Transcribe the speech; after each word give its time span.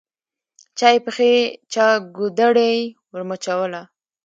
چا 0.77 0.87
یې 0.93 0.99
پښې 1.05 1.33
چا 1.73 1.85
ګودړۍ 2.15 2.77
ورمچوله 3.11 3.81